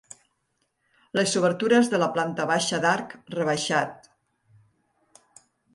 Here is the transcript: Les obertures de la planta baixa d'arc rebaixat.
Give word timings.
Les 1.17 1.33
obertures 1.41 1.91
de 1.93 2.01
la 2.05 2.09
planta 2.17 2.49
baixa 2.53 2.81
d'arc 2.87 3.15
rebaixat. 3.39 4.13